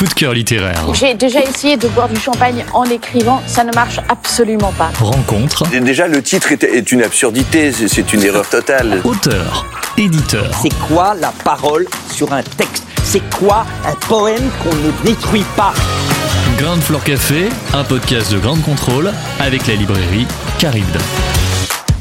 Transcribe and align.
Coup 0.00 0.06
de 0.06 0.14
cœur 0.14 0.32
littéraire. 0.32 0.82
J'ai 0.94 1.12
déjà 1.12 1.42
essayé 1.42 1.76
de 1.76 1.86
boire 1.88 2.08
du 2.08 2.18
champagne 2.18 2.64
en 2.72 2.84
écrivant, 2.84 3.42
ça 3.46 3.64
ne 3.64 3.72
marche 3.74 4.00
absolument 4.08 4.72
pas. 4.72 4.90
Rencontre. 4.98 5.64
Déjà, 5.78 6.08
le 6.08 6.22
titre 6.22 6.52
est, 6.52 6.90
une 6.90 7.02
absurdité, 7.02 7.70
c'est- 7.70 7.86
c'est 7.86 8.10
une 8.14 8.22
erreur 8.22 8.48
totale. 8.48 9.02
Auteur. 9.04 9.66
Éditeur. 9.98 10.50
C'est 10.62 10.72
quoi 10.88 11.14
la 11.20 11.30
parole 11.44 11.86
sur 12.10 12.32
un 12.32 12.42
texte? 12.42 12.84
C'est 13.04 13.20
quoi 13.38 13.66
un 13.86 13.94
poème 14.08 14.48
qu'on 14.62 14.74
ne 14.74 14.90
détruit 15.04 15.44
pas? 15.54 15.74
Ground 16.56 16.80
Floor 16.82 17.04
Café, 17.04 17.50
un 17.74 17.84
podcast 17.84 18.32
de 18.32 18.38
Grande 18.38 18.62
Contrôle 18.62 19.12
avec 19.38 19.66
la 19.66 19.74
librairie 19.74 20.26
Caribde. 20.58 20.96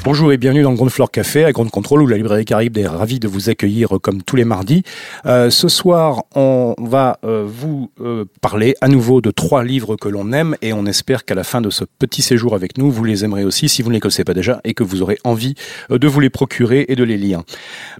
Bonjour 0.05 0.31
et 0.31 0.37
bienvenue 0.37 0.63
dans 0.63 0.69
le 0.69 0.77
Ground 0.77 0.91
Floor 0.91 1.11
Café 1.11 1.43
à 1.43 1.51
Grande 1.51 1.71
Contrôle 1.71 2.01
où 2.01 2.07
la 2.07 2.15
librairie 2.15 2.45
Caribe 2.45 2.77
est 2.77 2.87
ravie 2.87 3.19
de 3.19 3.27
vous 3.27 3.49
accueillir 3.49 3.97
euh, 3.97 3.99
comme 3.99 4.23
tous 4.23 4.37
les 4.37 4.45
mardis. 4.45 4.83
Euh, 5.25 5.49
ce 5.49 5.67
soir, 5.67 6.23
on 6.35 6.73
va 6.77 7.19
euh, 7.25 7.43
vous 7.45 7.91
parler 8.39 8.75
à 8.79 8.87
nouveau 8.87 9.19
de 9.19 9.29
trois 9.29 9.63
livres 9.63 9.97
que 9.97 10.07
l'on 10.07 10.31
aime 10.31 10.55
et 10.61 10.71
on 10.71 10.85
espère 10.85 11.25
qu'à 11.25 11.35
la 11.35 11.43
fin 11.43 11.59
de 11.59 11.69
ce 11.69 11.83
petit 11.83 12.21
séjour 12.21 12.55
avec 12.55 12.77
nous, 12.77 12.89
vous 12.89 13.03
les 13.03 13.25
aimerez 13.25 13.43
aussi 13.43 13.67
si 13.67 13.81
vous 13.81 13.89
ne 13.89 13.95
les 13.95 13.99
connaissez 13.99 14.23
pas 14.23 14.33
déjà 14.33 14.61
et 14.63 14.73
que 14.73 14.83
vous 14.83 15.01
aurez 15.01 15.17
envie 15.25 15.55
de 15.89 16.07
vous 16.07 16.21
les 16.21 16.29
procurer 16.29 16.85
et 16.87 16.95
de 16.95 17.03
les 17.03 17.17
lire. 17.17 17.41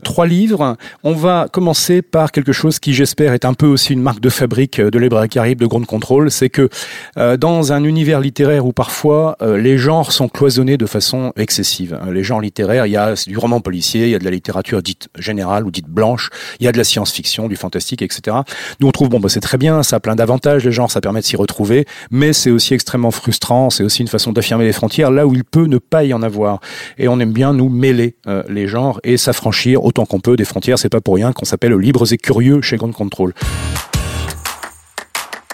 Trois 0.03 0.25
livres. 0.25 0.77
On 1.03 1.13
va 1.13 1.47
commencer 1.51 2.01
par 2.01 2.31
quelque 2.31 2.53
chose 2.53 2.79
qui, 2.79 2.93
j'espère, 2.93 3.33
est 3.33 3.43
un 3.43 3.53
peu 3.53 3.67
aussi 3.67 3.91
une 3.91 4.01
marque 4.01 4.21
de 4.21 4.29
fabrique 4.29 4.79
de 4.79 4.99
librairie 4.99 5.29
Caribe 5.29 5.59
de 5.59 5.65
Grande 5.65 5.85
Contrôle. 5.85 6.31
C'est 6.31 6.49
que 6.49 6.69
dans 7.15 7.73
un 7.73 7.83
univers 7.83 8.21
littéraire 8.21 8.65
où 8.65 8.71
parfois 8.71 9.37
les 9.41 9.77
genres 9.77 10.11
sont 10.11 10.29
cloisonnés 10.29 10.77
de 10.77 10.85
façon 10.85 11.33
excessive. 11.35 11.88
Euh, 11.93 12.11
Les 12.11 12.23
genres 12.23 12.41
littéraires, 12.41 12.85
il 12.85 12.91
y 12.91 12.97
a 12.97 13.13
du 13.27 13.37
roman 13.37 13.61
policier, 13.61 14.05
il 14.05 14.09
y 14.09 14.15
a 14.15 14.19
de 14.19 14.23
la 14.23 14.31
littérature 14.31 14.81
dite 14.81 15.09
générale 15.17 15.65
ou 15.65 15.71
dite 15.71 15.87
blanche, 15.87 16.29
il 16.59 16.65
y 16.65 16.67
a 16.67 16.71
de 16.71 16.77
la 16.77 16.83
science-fiction, 16.83 17.47
du 17.47 17.55
fantastique, 17.55 18.01
etc. 18.01 18.37
Nous 18.79 18.87
on 18.87 18.91
trouve 18.91 19.09
bon, 19.09 19.19
bah, 19.19 19.29
c'est 19.29 19.39
très 19.39 19.57
bien, 19.57 19.83
ça 19.83 19.97
a 19.97 19.99
plein 19.99 20.15
d'avantages, 20.15 20.65
les 20.65 20.71
genres, 20.71 20.91
ça 20.91 21.01
permet 21.01 21.21
de 21.21 21.25
s'y 21.25 21.35
retrouver, 21.35 21.85
mais 22.11 22.33
c'est 22.33 22.51
aussi 22.51 22.73
extrêmement 22.73 23.11
frustrant, 23.11 23.69
c'est 23.69 23.83
aussi 23.83 24.01
une 24.01 24.07
façon 24.07 24.31
d'affirmer 24.31 24.65
les 24.65 24.73
frontières 24.73 25.11
là 25.11 25.27
où 25.27 25.33
il 25.33 25.43
peut 25.43 25.65
ne 25.65 25.77
pas 25.77 26.03
y 26.03 26.13
en 26.13 26.21
avoir. 26.21 26.59
Et 26.97 27.07
on 27.07 27.19
aime 27.19 27.33
bien 27.33 27.53
nous 27.53 27.69
mêler 27.69 28.15
euh, 28.27 28.43
les 28.49 28.67
genres 28.67 28.99
et 29.03 29.17
s'affranchir 29.17 29.83
autant 29.83 30.05
qu'on 30.05 30.19
peut 30.19 30.35
des 30.35 30.45
frontières. 30.45 30.79
C'est 30.79 30.89
pas 30.89 31.01
pour 31.01 31.15
rien 31.15 31.33
qu'on 31.33 31.45
s'appelle 31.45 31.73
libres 31.73 32.11
et 32.11 32.17
curieux 32.17 32.61
chez 32.61 32.77
Grand 32.77 32.91
Control. 32.91 33.33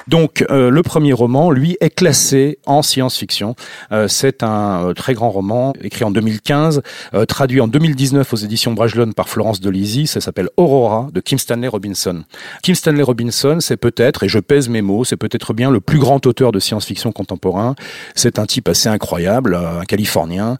Donc, 0.08 0.46
euh, 0.52 0.70
le 0.70 0.84
premier 0.84 1.14
roman, 1.14 1.50
lui, 1.50 1.78
est 1.82 1.90
classé 1.90 2.60
en 2.68 2.84
science-fiction. 2.84 3.56
Euh, 3.92 4.08
c'est 4.08 4.44
un 4.44 4.90
euh, 4.90 4.94
très 4.94 5.16
grand 5.16 5.32
roman, 5.32 5.74
écrit 5.82 6.04
en 6.04 6.12
2015, 6.12 6.84
euh, 7.16 7.26
traduit 7.26 7.60
en 7.60 7.68
2019 7.68 8.32
aux 8.32 8.36
éditions 8.36 8.74
Bragelonne 8.74 9.16
par 9.16 9.30
Florence 9.30 9.62
Delisi. 9.62 10.06
Ça 10.06 10.22
s'appelle 10.22 10.50
Aurora, 10.58 11.08
de 11.12 11.22
Kim 11.22 11.40
Stanley 11.40 11.68
Robinson. 11.68 12.24
Kim 12.62 12.76
Stanley 12.76 13.02
Robinson, 13.02 13.58
c'est 13.62 13.78
peut-être, 13.78 14.24
et 14.24 14.30
je 14.30 14.38
pèse 14.38 14.70
mes 14.70 14.84
mots, 14.84 15.06
c'est 15.06 15.18
peut-être 15.18 15.54
bien 15.54 15.72
le 15.72 15.80
plus 15.80 15.98
grand 15.98 16.24
auteur 16.28 16.52
de 16.52 16.60
science-fiction 16.60 17.12
contemporain. 17.12 17.74
C'est 18.14 18.38
un 18.38 18.46
type 18.46 18.70
assez 18.70 18.90
incroyable, 18.90 19.56
euh, 19.56 19.82
un 19.82 19.86
Californien, 19.86 20.58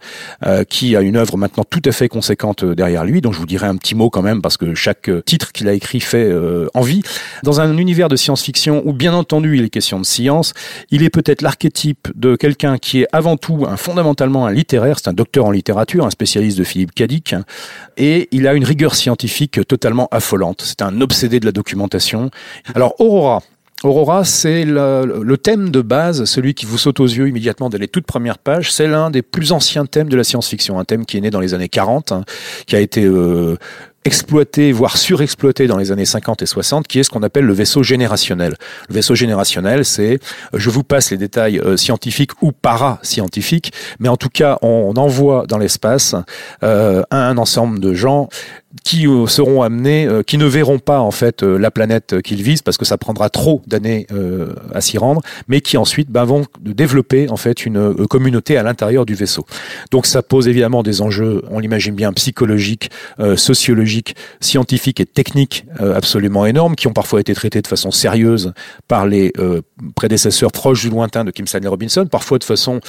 qui 0.70 0.96
a 0.96 1.02
une 1.02 1.18
œuvre 1.18 1.38
maintenant 1.38 1.64
tout 1.68 1.82
à 1.86 1.92
fait 1.92 2.08
conséquente 2.08 2.64
derrière 2.64 3.04
lui, 3.04 3.22
dont 3.22 3.32
je 3.32 3.40
vous 3.40 3.46
dirai 3.46 3.68
un 3.68 3.76
petit 3.78 3.96
mot 3.96 4.10
quand 4.10 4.22
même, 4.22 4.42
parce 4.42 4.58
que 4.58 4.76
chaque 4.76 5.10
titre 5.26 5.52
qu'il 5.52 5.68
a 5.68 5.74
écrit 5.74 6.00
fait 6.00 6.32
envie. 6.74 7.02
Dans 7.44 7.62
un 7.62 7.78
univers 7.78 8.08
de 8.08 8.16
science-fiction 8.16 8.84
où, 8.86 8.94
bien 8.94 9.14
entendu, 9.14 9.35
il 9.44 9.64
est 9.64 9.70
question 9.70 10.00
de 10.00 10.06
science, 10.06 10.54
il 10.92 11.04
est 11.04 11.10
peut-être 11.10 11.42
l'archétype 11.42 12.08
de 12.16 12.36
quelqu'un 12.36 12.78
qui 12.78 13.02
est 13.02 13.08
avant 13.12 13.38
tout 13.38 13.66
un 13.68 13.78
fondamentalement 13.78 14.46
un 14.46 14.52
littéraire, 14.52 14.98
c'est 15.00 15.10
un 15.10 15.14
docteur 15.14 15.46
en 15.46 15.52
littérature, 15.52 16.06
un 16.06 16.10
spécialiste 16.10 16.58
de 16.58 16.64
Philippe 16.64 16.94
Cadic, 16.94 17.36
et 17.98 18.28
il 18.32 18.48
a 18.48 18.54
une 18.54 18.64
rigueur 18.64 18.96
scientifique 18.96 19.66
totalement 19.68 20.08
affolante. 20.12 20.62
C'est 20.64 20.82
un 20.82 21.02
obsédé 21.02 21.40
de 21.40 21.46
la 21.46 21.52
documentation. 21.52 22.30
Alors, 22.74 22.96
Aurora, 23.00 23.42
Aurora, 23.84 24.24
c'est 24.24 24.66
le, 24.66 25.22
le 25.24 25.38
thème 25.38 25.70
de 25.70 25.82
base, 25.82 26.24
celui 26.26 26.54
qui 26.54 26.66
vous 26.66 26.78
saute 26.78 27.00
aux 27.00 27.06
yeux 27.06 27.28
immédiatement 27.28 27.70
dès 27.70 27.78
les 27.78 27.88
toutes 27.88 28.06
premières 28.06 28.38
pages. 28.38 28.72
C'est 28.72 28.88
l'un 28.88 29.12
des 29.12 29.22
plus 29.22 29.52
anciens 29.52 29.86
thèmes 29.86 30.10
de 30.10 30.16
la 30.16 30.24
science-fiction, 30.24 30.80
un 30.80 30.86
thème 30.86 31.06
qui 31.06 31.18
est 31.18 31.22
né 31.22 31.30
dans 31.30 31.42
les 31.42 31.54
années 31.54 31.70
40, 31.70 32.12
hein, 32.12 32.24
qui 32.66 32.76
a 32.76 32.80
été 32.80 33.04
euh, 33.04 33.58
exploité, 34.06 34.72
voire 34.72 34.98
surexploité 34.98 35.66
dans 35.66 35.78
les 35.78 35.92
années 35.92 36.06
50 36.06 36.44
et 36.44 36.46
60, 36.46 36.88
qui 36.88 37.00
est 37.00 37.04
ce 37.04 37.10
qu'on 37.10 37.24
appelle 37.24 37.46
le 37.46 37.54
vaisseau 37.54 37.82
générationnel. 37.82 38.56
Le 38.88 38.96
vaisseau 38.96 39.16
générationnel, 39.16 39.84
c'est, 39.84 40.14
euh, 40.14 40.18
je 40.54 40.70
vous 40.70 40.84
passe 40.84 41.10
les 41.10 41.18
détails 41.18 41.60
euh, 41.60 41.76
scientifiques 41.76 42.32
ou 42.42 42.52
para-scientifiques, 42.52 43.74
mais 44.00 44.08
en 44.08 44.18
tout 44.18 44.30
cas, 44.30 44.60
on, 44.62 44.94
envoie 44.96 45.46
dans 45.48 45.58
l'espace 45.58 46.16
euh, 46.64 47.04
un 47.12 47.38
ensemble 47.38 47.80
de 47.80 47.94
gens 47.94 48.30
qui 48.84 49.08
seront 49.28 49.62
amenés, 49.62 50.08
qui 50.28 50.38
ne 50.38 50.46
verront 50.46 50.80
pas 50.80 51.00
en 51.00 51.12
fait 51.12 51.44
la 51.44 51.72
planète 51.72 52.22
qu'ils 52.22 52.44
visent 52.44 52.62
parce 52.62 52.78
que 52.78 52.84
ça 52.84 52.98
prendra 52.98 53.30
trop 53.30 53.62
d'années 53.68 54.06
à 54.74 54.82
s'y 54.82 54.98
rendre, 54.98 55.22
mais 55.48 55.62
qui 55.62 55.78
ensuite 55.78 56.10
ben, 56.10 56.26
vont 56.26 56.46
développer 56.60 57.30
en 57.30 57.38
fait 57.38 57.66
une 57.66 58.06
communauté 58.08 58.58
à 58.58 58.64
l'intérieur 58.64 59.06
du 59.06 59.16
vaisseau. 59.16 59.46
Donc 59.92 60.06
ça 60.06 60.22
pose 60.22 60.50
évidemment 60.50 60.84
des 60.84 61.02
enjeux, 61.02 61.42
on 61.50 61.60
l'imagine 61.60 61.96
bien, 61.96 62.12
psychologiques, 62.12 62.92
euh, 63.20 63.38
sociologiques, 63.96 64.16
scientifiques 64.40 65.00
et 65.00 65.06
techniques 65.06 65.66
euh, 65.82 65.96
absolument 65.96 66.46
énormes, 66.46 66.76
qui 66.76 66.88
ont 66.88 66.94
parfois 66.94 67.20
été 67.20 67.34
traités 67.34 67.62
de 67.62 67.68
façon 67.68 67.92
sérieuse 67.92 68.54
par 68.88 69.06
les 69.06 69.32
euh, 69.38 69.62
prédécesseurs 69.96 70.52
proches 70.52 70.86
ou 70.86 70.90
lointains 70.90 71.24
de 71.24 71.32
Kim 71.32 71.48
Stanley 71.48 71.68
Robinson, 71.68 72.06
parfois 72.06 72.38
de 72.38 72.44
façon 72.44 72.80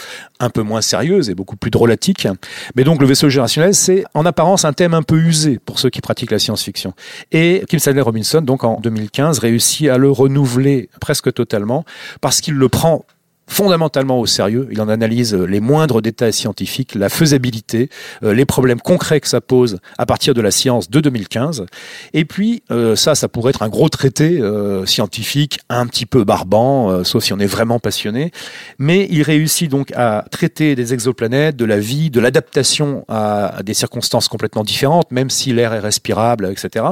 un 0.41 0.51
peu 0.51 0.63
moins 0.63 0.81
sérieuse 0.81 1.31
et 1.31 1.35
beaucoup 1.35 1.57
plus 1.57 1.71
drôlatique. 1.71 2.27
Mais 2.75 2.85
donc 2.85 3.01
le 3.01 3.07
vaisseau 3.07 3.29
générationnel, 3.29 3.75
c'est 3.75 4.05
en 4.15 4.27
apparence 4.27 4.65
un 4.65 4.73
thème 4.73 4.95
un 4.95 5.03
peu 5.03 5.17
usé 5.17 5.59
pour 5.65 5.79
ceux 5.79 5.91
qui 5.91 6.01
pratiquent 6.01 6.33
la 6.33 6.39
science-fiction. 6.39 6.93
Et 7.33 7.65
Kim 7.69 7.79
Stanley 7.79 8.01
Robinson, 8.01 8.41
donc 8.41 8.65
en 8.65 8.81
2015, 8.81 9.39
réussit 9.39 9.89
à 9.89 9.99
le 9.99 10.11
renouveler 10.11 10.89
presque 11.01 11.33
totalement 11.33 11.85
parce 12.21 12.41
qu'il 12.41 12.55
le 12.55 12.69
prend 12.69 13.05
fondamentalement 13.49 14.21
au 14.21 14.27
sérieux. 14.27 14.69
Il 14.73 14.81
en 14.81 14.89
analyse 14.89 15.35
euh, 15.35 15.45
les 15.45 15.61
moindres 15.61 16.03
détails 16.03 16.33
scientifiques, 16.33 16.95
la 16.95 17.09
faisabilité, 17.09 17.91
euh, 18.25 18.35
les 18.35 18.45
problèmes 18.45 18.81
concrets 18.81 19.21
que 19.21 19.29
ça 19.29 19.41
pose 19.41 19.79
à 19.99 20.07
partir 20.07 20.35
de 20.35 20.41
la 20.41 20.51
science 20.51 20.91
de 20.91 21.01
2015. 21.01 21.67
Et 22.13 22.25
puis, 22.25 22.65
euh, 22.71 22.97
ça, 22.97 23.15
ça 23.15 23.29
pourrait 23.29 23.51
être 23.51 23.63
un 23.63 23.69
gros 23.69 23.89
traité 23.89 24.43
scientifique, 24.85 25.61
un 25.69 25.87
petit 25.87 26.07
peu 26.07 26.25
barbant, 26.25 27.05
sauf 27.05 27.25
si 27.25 27.33
on 27.33 27.39
est 27.39 27.47
vraiment 27.47 27.79
passionné. 27.79 28.33
Mais 28.79 29.07
il 29.11 29.23
réussit 29.23 29.71
donc 29.71 29.93
à 29.95 30.25
traiter 30.31 30.75
des 30.75 30.93
exoplanètes, 30.93 31.57
de 31.57 31.65
la 31.65 31.79
vie, 31.79 32.11
de 32.11 32.21
l'adaptation 32.21 33.05
à, 33.09 33.63
des 33.65 33.75
circonstances 33.75 34.29
complètement 34.29 34.65
différentes, 34.65 35.11
même 35.11 35.31
si 35.31 35.53
l'air 35.53 35.73
est 35.73 35.81
respirable, 35.81 36.51
etc. 36.51 36.87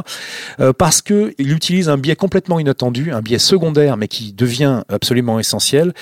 Parce 0.78 1.02
que 1.02 1.34
il 1.38 1.52
utilise 1.52 1.88
un 1.88 1.98
biais 1.98 2.16
complètement 2.16 2.58
inattendu, 2.60 3.10
un 3.12 3.20
biais 3.20 3.38
secondaire, 3.38 3.96
mais 3.96 4.08
qui 4.08 4.32
devient 4.32 4.82
absolument 4.88 5.38
essentiel 5.38 5.92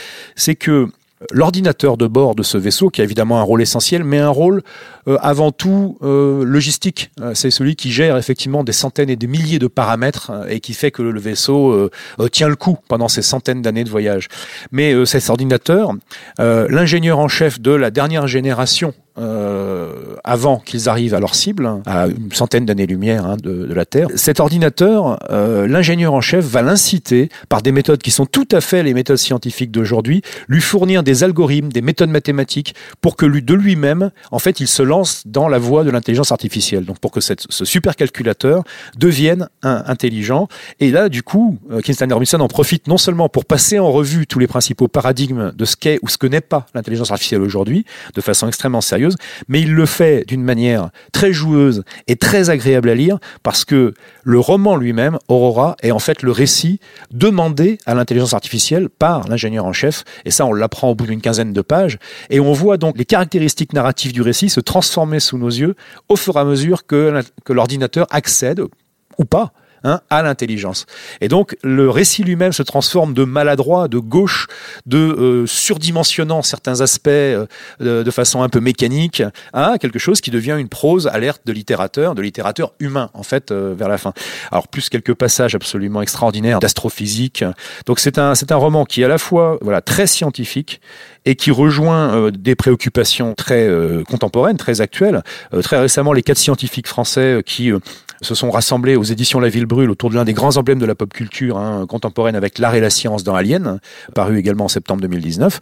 c'est 0.42 0.56
que 0.56 0.88
l'ordinateur 1.30 1.96
de 1.96 2.08
bord 2.08 2.34
de 2.34 2.42
ce 2.42 2.58
vaisseau, 2.58 2.90
qui 2.90 3.00
a 3.00 3.04
évidemment 3.04 3.38
un 3.38 3.44
rôle 3.44 3.62
essentiel, 3.62 4.02
mais 4.02 4.18
un 4.18 4.28
rôle 4.28 4.62
euh, 5.06 5.18
avant 5.20 5.52
tout 5.52 5.98
euh, 6.02 6.44
logistique. 6.44 7.12
Euh, 7.20 7.32
c'est 7.34 7.50
celui 7.50 7.76
qui 7.76 7.92
gère 7.92 8.16
effectivement 8.16 8.64
des 8.64 8.72
centaines 8.72 9.08
et 9.08 9.14
des 9.14 9.28
milliers 9.28 9.60
de 9.60 9.68
paramètres 9.68 10.30
euh, 10.30 10.48
et 10.48 10.58
qui 10.58 10.74
fait 10.74 10.90
que 10.90 11.00
le 11.02 11.20
vaisseau 11.20 11.70
euh, 11.70 11.90
euh, 12.18 12.28
tient 12.28 12.48
le 12.48 12.56
coup 12.56 12.76
pendant 12.88 13.06
ces 13.06 13.22
centaines 13.22 13.62
d'années 13.62 13.84
de 13.84 13.90
voyage. 13.90 14.26
Mais 14.72 14.92
euh, 14.92 15.04
cet 15.04 15.30
ordinateur, 15.30 15.92
euh, 16.40 16.66
l'ingénieur 16.68 17.20
en 17.20 17.28
chef 17.28 17.60
de 17.60 17.70
la 17.70 17.92
dernière 17.92 18.26
génération 18.26 18.94
euh, 19.18 20.16
avant 20.24 20.58
qu'ils 20.58 20.88
arrivent 20.88 21.14
à 21.14 21.20
leur 21.20 21.34
cible, 21.34 21.66
hein, 21.66 21.82
à 21.86 22.06
une 22.06 22.32
centaine 22.32 22.66
d'années-lumière 22.66 23.26
hein, 23.26 23.36
de, 23.42 23.72
la 23.72 23.84
Terre. 23.84 24.08
Cet 24.14 24.40
ordinateur, 24.40 25.18
euh, 25.30 25.66
l'ingénieur 25.66 26.14
en 26.14 26.20
chef 26.20 26.44
va 26.44 26.62
l'inciter, 26.62 27.28
par 27.48 27.62
des 27.62 27.72
méthodes 27.72 28.00
qui 28.02 28.10
sont 28.10 28.26
tout 28.26 28.48
à 28.52 28.60
fait 28.60 28.82
les 28.82 28.94
méthodes 28.94 29.18
scientifiques 29.18 29.70
d'aujourd'hui, 29.70 30.22
lui 30.48 30.60
fournir 30.60 31.02
des 31.02 31.24
algorithmes, 31.24 31.70
des 31.70 31.82
méthodes 31.82 32.10
mathématiques, 32.10 32.74
pour 33.00 33.16
que 33.16 33.26
lui, 33.26 33.42
de 33.42 33.54
lui-même, 33.54 34.10
en 34.30 34.38
fait, 34.38 34.60
il 34.60 34.68
se 34.68 34.82
lance 34.82 35.22
dans 35.26 35.48
la 35.48 35.58
voie 35.58 35.84
de 35.84 35.90
l'intelligence 35.90 36.32
artificielle. 36.32 36.84
Donc 36.84 36.98
pour 36.98 37.10
que 37.10 37.20
ce 37.20 37.64
supercalculateur 37.64 38.64
devienne 38.96 39.48
intelligent. 39.62 40.48
Et 40.80 40.90
là, 40.90 41.08
du 41.08 41.22
coup, 41.22 41.58
euh, 41.70 41.80
Stanley 41.92 42.14
Robinson 42.14 42.40
en 42.40 42.48
profite 42.48 42.86
non 42.88 42.98
seulement 42.98 43.28
pour 43.28 43.44
passer 43.44 43.78
en 43.78 43.90
revue 43.92 44.26
tous 44.26 44.38
les 44.38 44.46
principaux 44.46 44.88
paradigmes 44.88 45.52
de 45.54 45.64
ce 45.64 45.76
qu'est 45.76 45.98
ou 46.02 46.08
ce 46.08 46.18
que 46.18 46.26
n'est 46.26 46.40
pas 46.40 46.66
l'intelligence 46.74 47.10
artificielle 47.10 47.42
aujourd'hui, 47.42 47.84
de 48.14 48.20
façon 48.20 48.48
extrêmement 48.48 48.80
sérieuse, 48.80 49.01
mais 49.48 49.60
il 49.60 49.72
le 49.74 49.86
fait 49.86 50.24
d'une 50.26 50.42
manière 50.42 50.90
très 51.12 51.32
joueuse 51.32 51.84
et 52.06 52.16
très 52.16 52.50
agréable 52.50 52.88
à 52.88 52.94
lire 52.94 53.18
parce 53.42 53.64
que 53.64 53.94
le 54.24 54.38
roman 54.38 54.76
lui-même, 54.76 55.18
Aurora, 55.28 55.76
est 55.82 55.90
en 55.90 55.98
fait 55.98 56.22
le 56.22 56.30
récit 56.30 56.80
demandé 57.10 57.78
à 57.86 57.94
l'intelligence 57.94 58.34
artificielle 58.34 58.88
par 58.88 59.28
l'ingénieur 59.28 59.64
en 59.64 59.72
chef, 59.72 60.04
et 60.24 60.30
ça 60.30 60.46
on 60.46 60.52
l'apprend 60.52 60.90
au 60.90 60.94
bout 60.94 61.06
d'une 61.06 61.20
quinzaine 61.20 61.52
de 61.52 61.60
pages, 61.60 61.98
et 62.30 62.40
on 62.40 62.52
voit 62.52 62.76
donc 62.76 62.98
les 62.98 63.04
caractéristiques 63.04 63.72
narratives 63.72 64.12
du 64.12 64.22
récit 64.22 64.48
se 64.48 64.60
transformer 64.60 65.20
sous 65.20 65.38
nos 65.38 65.48
yeux 65.48 65.74
au 66.08 66.16
fur 66.16 66.36
et 66.36 66.40
à 66.40 66.44
mesure 66.44 66.86
que 66.86 67.22
l'ordinateur 67.48 68.06
accède, 68.10 68.62
ou 69.18 69.24
pas, 69.24 69.52
hein, 69.84 70.00
à 70.10 70.22
l'intelligence. 70.22 70.86
Et 71.20 71.28
donc 71.28 71.56
le 71.62 71.90
récit 71.90 72.22
lui-même 72.22 72.52
se 72.52 72.62
transforme 72.62 73.14
de 73.14 73.24
maladroit, 73.24 73.88
de 73.88 73.98
gauche, 73.98 74.46
de 74.86 74.98
euh, 74.98 75.46
surdimensionnant 75.46 76.42
certains 76.42 76.80
aspects 76.80 77.08
euh, 77.08 77.46
de, 77.80 78.10
façon 78.10 78.42
un 78.42 78.48
peu 78.48 78.60
mécanique, 78.60 79.22
à 79.52 79.78
quelque 79.78 79.98
chose 79.98 80.20
qui 80.20 80.30
devient 80.30 80.56
une 80.58 80.68
prose 80.68 81.06
alerte 81.06 81.42
de 81.46 81.52
littérateur, 81.52 82.14
de 82.14 82.22
littérateur 82.22 82.72
humain 82.78 83.10
en 83.14 83.22
fait 83.22 83.50
euh, 83.50 83.74
vers 83.76 83.88
la 83.88 83.98
fin. 83.98 84.12
Alors 84.50 84.68
plus 84.68 84.88
quelques 84.88 85.14
passages 85.14 85.54
absolument 85.54 86.02
extraordinaires 86.02 86.60
d'astrophysique. 86.60 87.44
Donc 87.86 88.00
c'est 88.00 88.18
un 88.18 88.34
c'est 88.34 88.52
un 88.52 88.56
roman 88.56 88.84
qui 88.84 89.02
est 89.02 89.04
à 89.04 89.08
la 89.08 89.18
fois 89.18 89.58
voilà 89.62 89.80
très 89.80 90.06
scientifique 90.06 90.80
et 91.24 91.36
qui 91.36 91.50
rejoint 91.50 92.14
euh, 92.14 92.30
des 92.30 92.54
préoccupations 92.54 93.34
très 93.34 93.66
euh, 93.66 94.02
contemporaines, 94.04 94.56
très 94.56 94.80
actuelles. 94.80 95.22
Euh, 95.54 95.62
très 95.62 95.78
récemment, 95.78 96.12
les 96.12 96.22
quatre 96.22 96.38
scientifiques 96.38 96.88
français 96.88 97.42
qui 97.44 97.70
se 98.22 98.34
sont 98.34 98.50
rassemblés 98.50 98.96
aux 98.96 99.02
éditions 99.02 99.40
La 99.40 99.48
Ville 99.48 99.66
Brûle 99.66 99.90
autour 99.90 100.10
de 100.10 100.14
l'un 100.14 100.24
des 100.24 100.32
grands 100.32 100.56
emblèmes 100.56 100.78
de 100.78 100.86
la 100.86 100.94
pop 100.94 101.12
culture 101.12 101.58
hein, 101.58 101.86
contemporaine 101.86 102.36
avec 102.36 102.58
l'art 102.58 102.74
et 102.74 102.80
la 102.80 102.90
science 102.90 103.24
dans 103.24 103.34
Alien, 103.34 103.80
paru 104.14 104.38
également 104.38 104.64
en 104.64 104.68
septembre 104.68 105.00
2019, 105.02 105.60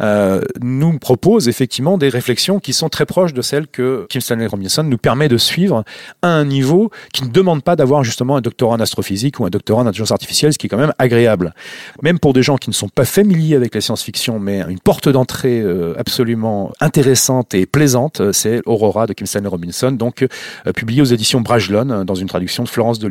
euh, 0.00 0.40
nous 0.60 0.98
propose 0.98 1.48
effectivement 1.48 1.98
des 1.98 2.08
réflexions 2.08 2.58
qui 2.58 2.72
sont 2.72 2.88
très 2.88 3.06
proches 3.06 3.34
de 3.34 3.42
celles 3.42 3.66
que 3.66 4.06
Kim 4.08 4.20
Stanley 4.20 4.46
Robinson 4.46 4.82
nous 4.82 4.98
permet 4.98 5.28
de 5.28 5.36
suivre 5.36 5.84
à 6.22 6.28
un 6.28 6.44
niveau 6.44 6.90
qui 7.12 7.24
ne 7.24 7.28
demande 7.28 7.62
pas 7.62 7.76
d'avoir 7.76 8.04
justement 8.04 8.36
un 8.36 8.40
doctorat 8.40 8.76
en 8.76 8.80
astrophysique 8.80 9.40
ou 9.40 9.44
un 9.44 9.50
doctorat 9.50 9.82
en 9.82 9.86
intelligence 9.86 10.12
artificielle, 10.12 10.52
ce 10.52 10.58
qui 10.58 10.66
est 10.66 10.70
quand 10.70 10.78
même 10.78 10.94
agréable. 10.98 11.54
Même 12.02 12.18
pour 12.18 12.32
des 12.32 12.42
gens 12.42 12.56
qui 12.56 12.70
ne 12.70 12.74
sont 12.74 12.88
pas 12.88 13.04
familiers 13.04 13.56
avec 13.56 13.74
la 13.74 13.80
science-fiction, 13.80 14.38
mais 14.38 14.62
une 14.68 14.80
porte 14.80 15.08
d'entrée 15.08 15.60
euh, 15.60 15.94
absolument 15.98 16.72
intéressante 16.80 17.54
et 17.54 17.66
plaisante, 17.66 18.32
c'est 18.32 18.60
Aurora 18.66 19.06
de 19.06 19.12
Kim 19.12 19.26
Stanley 19.26 19.48
Robinson, 19.48 19.92
donc 19.92 20.22
euh, 20.22 20.72
publié 20.72 21.02
aux 21.02 21.06
éditions 21.06 21.40
Brajlon 21.40 21.97
dans 22.04 22.14
une 22.14 22.28
traduction 22.28 22.64
de 22.64 22.68
Florence 22.68 22.98
de 22.98 23.08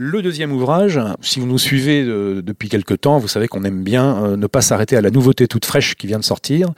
Le 0.00 0.22
deuxième 0.22 0.52
ouvrage, 0.52 1.00
si 1.22 1.40
vous 1.40 1.46
nous 1.48 1.58
suivez 1.58 2.04
euh, 2.04 2.40
depuis 2.40 2.68
quelque 2.68 2.94
temps, 2.94 3.18
vous 3.18 3.26
savez 3.26 3.48
qu'on 3.48 3.64
aime 3.64 3.82
bien 3.82 4.22
euh, 4.22 4.36
ne 4.36 4.46
pas 4.46 4.60
s'arrêter 4.60 4.96
à 4.96 5.00
la 5.00 5.10
nouveauté 5.10 5.48
toute 5.48 5.64
fraîche 5.64 5.96
qui 5.96 6.06
vient 6.06 6.20
de 6.20 6.24
sortir, 6.24 6.68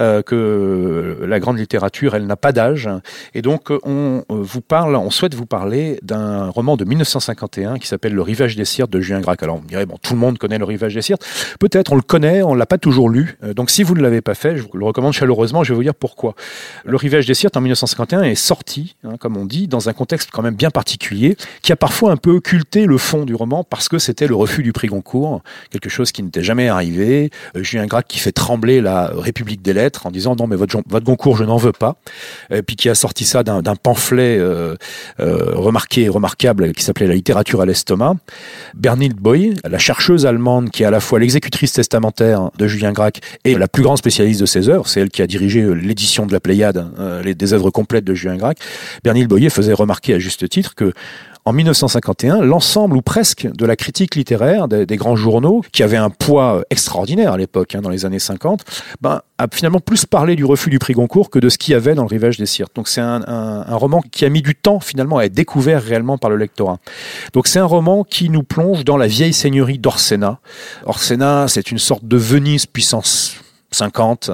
euh, 0.00 0.22
que 0.22 1.20
la 1.24 1.38
grande 1.38 1.56
littérature, 1.56 2.16
elle 2.16 2.26
n'a 2.26 2.34
pas 2.34 2.50
d'âge. 2.50 2.90
Et 3.32 3.42
donc, 3.42 3.70
on 3.84 4.24
vous 4.28 4.60
parle, 4.60 4.96
on 4.96 5.10
souhaite 5.10 5.36
vous 5.36 5.46
parler 5.46 6.00
d'un 6.02 6.48
roman 6.48 6.76
de 6.76 6.84
1951 6.84 7.78
qui 7.78 7.86
s'appelle 7.86 8.12
Le 8.12 8.22
Rivage 8.22 8.56
des 8.56 8.64
Sirtes 8.64 8.90
de 8.90 9.00
Julien 9.00 9.20
Gracq. 9.20 9.40
Alors, 9.44 9.60
on 9.62 9.64
dirait, 9.64 9.86
bon, 9.86 9.96
tout 10.02 10.14
le 10.14 10.18
monde 10.18 10.38
connaît 10.38 10.58
Le 10.58 10.64
Rivage 10.64 10.94
des 10.94 11.02
Sirtes. 11.02 11.24
Peut-être, 11.60 11.92
on 11.92 11.96
le 11.96 12.02
connaît, 12.02 12.42
on 12.42 12.56
l'a 12.56 12.66
pas 12.66 12.78
toujours 12.78 13.08
lu. 13.08 13.38
Donc, 13.54 13.70
si 13.70 13.84
vous 13.84 13.94
ne 13.94 14.02
l'avez 14.02 14.20
pas 14.20 14.34
fait, 14.34 14.56
je 14.56 14.62
vous 14.62 14.70
le 14.76 14.84
recommande 14.84 15.12
chaleureusement, 15.12 15.62
je 15.62 15.72
vais 15.72 15.76
vous 15.76 15.84
dire 15.84 15.94
pourquoi. 15.94 16.34
Le 16.84 16.96
Rivage 16.96 17.26
des 17.26 17.34
Sirtes, 17.34 17.56
en 17.56 17.60
1951, 17.60 18.22
est 18.22 18.34
sorti, 18.34 18.96
hein, 19.04 19.16
comme 19.20 19.36
on 19.36 19.44
dit, 19.44 19.68
dans 19.68 19.88
un 19.88 19.92
contexte 19.92 20.30
quand 20.32 20.42
même 20.42 20.56
bien 20.56 20.70
particulier, 20.70 21.36
qui 21.62 21.70
a 21.70 21.76
parfois 21.76 22.10
un 22.10 22.16
peu 22.16 22.32
occulté 22.32 22.63
le 22.74 22.98
fond 22.98 23.24
du 23.24 23.34
roman 23.34 23.64
parce 23.64 23.88
que 23.88 23.98
c'était 23.98 24.26
le 24.26 24.34
refus 24.34 24.62
du 24.62 24.72
prix 24.72 24.88
Goncourt, 24.88 25.42
quelque 25.70 25.88
chose 25.88 26.12
qui 26.12 26.22
n'était 26.22 26.42
jamais 26.42 26.68
arrivé. 26.68 27.30
Euh, 27.56 27.62
Julien 27.62 27.86
Gracq 27.86 28.06
qui 28.08 28.18
fait 28.18 28.32
trembler 28.32 28.80
la 28.80 29.10
République 29.14 29.62
des 29.62 29.72
Lettres 29.72 30.06
en 30.06 30.10
disant 30.10 30.34
non 30.36 30.46
mais 30.46 30.56
votre, 30.56 30.80
Goncourt 31.00 31.36
je 31.36 31.44
n'en 31.44 31.56
veux 31.56 31.72
pas, 31.72 31.96
et 32.50 32.62
puis 32.62 32.76
qui 32.76 32.88
a 32.88 32.94
sorti 32.94 33.24
ça 33.24 33.42
d'un 33.42 33.76
pamphlet 33.76 34.38
euh, 34.38 34.74
euh, 35.20 35.52
remarqué 35.54 36.08
remarquable 36.08 36.72
qui 36.72 36.82
s'appelait 36.82 37.06
La 37.06 37.14
littérature 37.14 37.60
à 37.60 37.66
l'estomac. 37.66 38.16
Bernhild 38.74 39.16
Boy, 39.16 39.54
la 39.64 39.78
chercheuse 39.78 40.26
allemande 40.26 40.70
qui 40.70 40.82
est 40.82 40.86
à 40.86 40.90
la 40.90 41.00
fois 41.00 41.18
l'exécutrice 41.18 41.72
testamentaire 41.72 42.50
de 42.58 42.66
Julien 42.66 42.92
Gracq 42.92 43.20
et 43.44 43.54
la 43.54 43.68
plus 43.68 43.82
grande 43.82 43.98
spécialiste 43.98 44.40
de 44.40 44.46
ses 44.46 44.68
œuvres, 44.68 44.88
c'est 44.88 45.00
elle 45.00 45.10
qui 45.10 45.22
a 45.22 45.26
dirigé 45.26 45.74
l'édition 45.74 46.26
de 46.26 46.32
la 46.32 46.40
Pléiade, 46.40 46.90
les, 47.24 47.34
des 47.34 47.52
œuvres 47.52 47.70
complètes 47.70 48.04
de 48.04 48.14
Julien 48.14 48.36
Gracq. 48.36 48.58
Bernhild 49.02 49.28
Boyer 49.28 49.50
faisait 49.50 49.72
remarquer 49.72 50.14
à 50.14 50.18
juste 50.18 50.48
titre 50.48 50.74
que 50.74 50.92
en 51.46 51.52
1951, 51.52 52.40
l'ensemble 52.40 52.96
ou 52.96 53.02
presque 53.02 53.46
de 53.52 53.66
la 53.66 53.76
critique 53.76 54.14
littéraire 54.14 54.66
des, 54.66 54.96
grands 54.96 55.16
journaux, 55.16 55.62
qui 55.72 55.82
avait 55.82 55.98
un 55.98 56.08
poids 56.08 56.64
extraordinaire 56.70 57.32
à 57.32 57.36
l'époque, 57.36 57.74
hein, 57.74 57.82
dans 57.82 57.90
les 57.90 58.06
années 58.06 58.18
50, 58.18 58.64
ben, 59.02 59.20
a 59.36 59.46
finalement 59.52 59.80
plus 59.80 60.06
parlé 60.06 60.36
du 60.36 60.44
refus 60.44 60.70
du 60.70 60.78
prix 60.78 60.94
Goncourt 60.94 61.28
que 61.28 61.38
de 61.38 61.48
ce 61.50 61.58
qu'il 61.58 61.72
y 61.72 61.74
avait 61.74 61.94
dans 61.94 62.02
le 62.02 62.08
rivage 62.08 62.38
des 62.38 62.46
Sirtes. 62.46 62.74
Donc 62.74 62.88
c'est 62.88 63.02
un, 63.02 63.22
un, 63.26 63.76
roman 63.76 64.02
qui 64.10 64.24
a 64.24 64.30
mis 64.30 64.40
du 64.40 64.54
temps 64.54 64.80
finalement 64.80 65.18
à 65.18 65.24
être 65.24 65.34
découvert 65.34 65.82
réellement 65.82 66.16
par 66.16 66.30
le 66.30 66.36
lectorat. 66.36 66.78
Donc 67.34 67.46
c'est 67.46 67.58
un 67.58 67.66
roman 67.66 68.04
qui 68.04 68.30
nous 68.30 68.42
plonge 68.42 68.84
dans 68.84 68.96
la 68.96 69.06
vieille 69.06 69.34
seigneurie 69.34 69.78
d'Orsena. 69.78 70.38
Orsena, 70.86 71.46
c'est 71.48 71.70
une 71.70 71.78
sorte 71.78 72.04
de 72.04 72.16
Venise 72.16 72.66
puissance 72.66 73.36
50, 73.74 74.30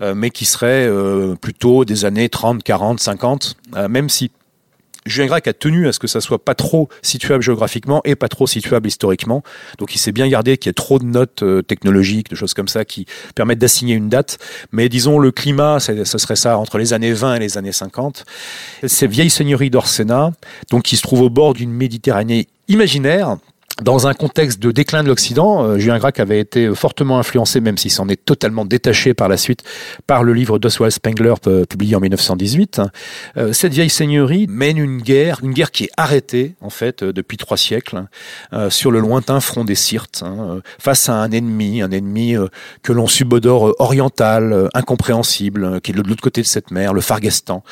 euh, 0.00 0.14
mais 0.14 0.30
qui 0.30 0.44
serait 0.44 0.86
euh, 0.86 1.34
plutôt 1.34 1.84
des 1.84 2.04
années 2.04 2.28
30, 2.28 2.62
40, 2.62 3.00
50, 3.00 3.56
euh, 3.76 3.88
même 3.88 4.08
si 4.08 4.30
Julien 5.06 5.26
Gracq 5.26 5.48
a 5.48 5.52
tenu 5.52 5.88
à 5.88 5.92
ce 5.92 5.98
que 5.98 6.06
ça 6.06 6.20
soit 6.20 6.44
pas 6.44 6.54
trop 6.54 6.88
situable 7.02 7.42
géographiquement 7.42 8.00
et 8.04 8.14
pas 8.14 8.28
trop 8.28 8.46
situable 8.46 8.88
historiquement. 8.88 9.42
Donc 9.78 9.94
il 9.94 9.98
s'est 9.98 10.12
bien 10.12 10.28
gardé 10.28 10.56
qu'il 10.56 10.68
y 10.68 10.70
ait 10.70 10.74
trop 10.74 10.98
de 10.98 11.04
notes 11.04 11.42
euh, 11.42 11.62
technologiques, 11.62 12.30
de 12.30 12.36
choses 12.36 12.54
comme 12.54 12.68
ça 12.68 12.84
qui 12.84 13.06
permettent 13.34 13.58
d'assigner 13.58 13.94
une 13.94 14.08
date. 14.08 14.38
Mais 14.70 14.88
disons 14.88 15.18
le 15.18 15.32
climat, 15.32 15.80
ce 15.80 16.18
serait 16.18 16.36
ça 16.36 16.58
entre 16.58 16.78
les 16.78 16.92
années 16.92 17.12
20 17.12 17.36
et 17.36 17.38
les 17.40 17.58
années 17.58 17.72
50. 17.72 18.24
Ces 18.86 19.06
vieilles 19.06 19.30
seigneuries 19.30 19.70
d'Orsena, 19.70 20.32
donc 20.70 20.84
qui 20.84 20.96
se 20.96 21.02
trouvent 21.02 21.22
au 21.22 21.30
bord 21.30 21.54
d'une 21.54 21.72
Méditerranée 21.72 22.48
imaginaire, 22.68 23.36
dans 23.82 24.06
un 24.06 24.14
contexte 24.14 24.60
de 24.60 24.70
déclin 24.70 25.02
de 25.02 25.08
l'Occident, 25.08 25.64
euh, 25.64 25.78
Julien 25.78 25.98
Gracq 25.98 26.20
avait 26.20 26.40
été 26.40 26.74
fortement 26.74 27.18
influencé, 27.18 27.60
même 27.60 27.76
s'il 27.76 27.90
s'en 27.90 28.08
est 28.08 28.24
totalement 28.24 28.64
détaché 28.64 29.14
par 29.14 29.28
la 29.28 29.36
suite, 29.36 29.62
par 30.06 30.22
le 30.22 30.32
livre 30.32 30.58
d'Oswald 30.58 30.92
Spengler 30.92 31.34
euh, 31.46 31.64
publié 31.64 31.96
en 31.96 32.00
1918. 32.00 32.80
Euh, 33.36 33.52
cette 33.52 33.72
vieille 33.72 33.90
seigneurie 33.90 34.46
mène 34.48 34.78
une 34.78 34.98
guerre, 34.98 35.40
une 35.42 35.52
guerre 35.52 35.70
qui 35.70 35.84
est 35.84 35.90
arrêtée 35.96 36.54
en 36.60 36.70
fait 36.70 37.04
depuis 37.04 37.36
trois 37.36 37.56
siècles, 37.56 38.04
sur 38.68 38.90
le 38.90 39.00
lointain 39.00 39.40
front 39.40 39.64
des 39.64 39.74
Sirtes, 39.74 40.22
hein, 40.24 40.60
face 40.78 41.08
à 41.08 41.14
un 41.14 41.30
ennemi, 41.30 41.82
un 41.82 41.90
ennemi 41.90 42.34
que 42.82 42.92
l'on 42.92 43.06
subodore 43.06 43.74
oriental, 43.78 44.68
incompréhensible, 44.74 45.80
qui 45.80 45.92
est 45.92 45.94
de 45.94 46.02
l'autre 46.02 46.22
côté 46.22 46.42
de 46.42 46.46
cette 46.46 46.70
mer, 46.70 46.92
le 46.92 47.00
Fargestan. 47.00 47.62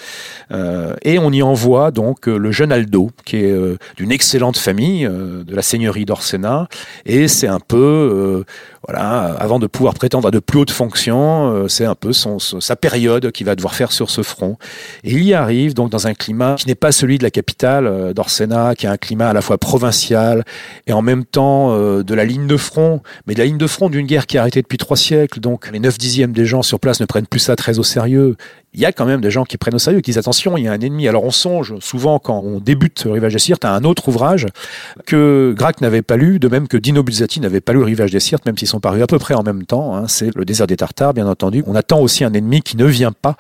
et 1.02 1.18
on 1.18 1.32
y 1.32 1.42
envoie 1.42 1.90
donc 1.90 2.26
le 2.26 2.52
jeune 2.52 2.73
Aldo, 2.73 3.11
qui 3.25 3.37
est 3.37 3.54
d'une 3.96 4.12
excellente 4.12 4.56
famille 4.56 5.04
de 5.04 5.54
la 5.54 5.62
seigneurie 5.62 6.00
d'Orsena. 6.04 6.69
Et 7.07 7.28
c'est 7.28 7.47
un 7.47 7.61
peu 7.61 7.76
euh, 7.76 8.45
voilà 8.87 9.37
avant 9.38 9.59
de 9.59 9.66
pouvoir 9.66 9.95
prétendre 9.95 10.28
à 10.28 10.30
de 10.30 10.38
plus 10.38 10.59
hautes 10.59 10.71
fonctions 10.71 11.52
euh, 11.52 11.69
c'est 11.69 11.85
un 11.85 11.95
peu 11.95 12.12
son, 12.12 12.38
sa 12.38 12.76
période 12.76 13.30
qu'il 13.33 13.47
va 13.47 13.54
devoir 13.54 13.75
faire 13.75 13.92
sur 13.92 14.11
ce 14.11 14.23
front. 14.23 14.57
Et 15.04 15.12
il 15.12 15.25
y 15.25 15.35
arrive 15.35 15.75
donc 15.75 15.90
dans 15.90 16.07
un 16.07 16.14
climat 16.14 16.57
qui 16.57 16.66
n'est 16.66 16.75
pas 16.75 16.92
celui 16.92 17.19
de 17.19 17.23
la 17.23 17.30
capitale 17.30 17.87
euh, 17.87 18.12
d'Orsena 18.12 18.75
qui 18.75 18.87
a 18.87 18.92
un 18.92 18.97
climat 18.97 19.30
à 19.30 19.33
la 19.33 19.42
fois 19.42 19.59
provincial 19.59 20.45
et 20.87 20.92
en 20.92 21.02
même 21.02 21.25
temps 21.25 21.71
de 21.71 22.14
la 22.14 22.25
ligne 22.25 22.47
de 22.47 22.57
front. 22.57 23.02
Mais 23.26 23.35
de 23.35 23.38
la 23.38 23.45
ligne 23.45 23.59
de 23.59 23.66
front 23.66 23.88
d'une 23.88 24.07
guerre 24.07 24.26
qui 24.26 24.38
a 24.38 24.42
arrêté 24.42 24.62
depuis 24.62 24.78
trois 24.78 24.97
siècles 24.97 25.40
donc 25.40 25.71
les 25.71 25.80
neuf 25.80 25.99
dixièmes 25.99 26.33
des 26.33 26.47
gens 26.47 26.62
sur 26.62 26.80
place 26.80 27.00
ne 27.00 27.07
prennent 27.07 27.26
plus 27.26 27.40
ça 27.40 27.57
très 27.57 27.78
au 27.78 27.83
sérieux 27.83 28.37
il 28.72 28.80
y 28.80 28.84
a 28.84 28.92
quand 28.92 29.04
même 29.04 29.20
des 29.20 29.30
gens 29.30 29.44
qui 29.44 29.58
prennent 29.58 29.74
au 29.74 29.80
sérieux, 29.80 30.00
qui 30.00 30.10
disent 30.12 30.18
attention, 30.18 30.56
il 30.56 30.64
y 30.64 30.68
a 30.68 30.72
un 30.72 30.78
ennemi. 30.78 31.08
Alors 31.08 31.24
on 31.24 31.32
songe 31.32 31.74
souvent 31.80 32.18
quand 32.20 32.40
on 32.44 32.60
débute 32.60 33.04
le 33.04 33.12
Rivage 33.12 33.32
des 33.32 33.38
Sirtes 33.40 33.64
à 33.64 33.74
un 33.74 33.82
autre 33.82 34.08
ouvrage 34.08 34.46
que 35.06 35.52
Gracq 35.56 35.80
n'avait 35.80 36.02
pas 36.02 36.16
lu, 36.16 36.38
de 36.38 36.46
même 36.46 36.68
que 36.68 36.76
Dino 36.76 37.02
Buzzati 37.02 37.40
n'avait 37.40 37.60
pas 37.60 37.72
lu 37.72 37.80
le 37.80 37.86
Rivage 37.86 38.12
des 38.12 38.20
Sirtes, 38.20 38.46
même 38.46 38.56
s'ils 38.56 38.68
sont 38.68 38.78
parus 38.78 39.02
à 39.02 39.06
peu 39.08 39.18
près 39.18 39.34
en 39.34 39.42
même 39.42 39.64
temps. 39.64 39.96
Hein. 39.96 40.06
C'est 40.06 40.34
le 40.36 40.44
désert 40.44 40.68
des 40.68 40.76
Tartares, 40.76 41.14
bien 41.14 41.26
entendu. 41.26 41.64
On 41.66 41.74
attend 41.74 42.00
aussi 42.00 42.24
un 42.24 42.32
ennemi 42.32 42.62
qui 42.62 42.76
ne 42.76 42.84
vient 42.84 43.12
pas. 43.12 43.36